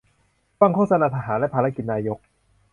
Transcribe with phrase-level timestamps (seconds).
[0.59, 2.19] ฟังโฆษณาทหาร และภารกิจนายก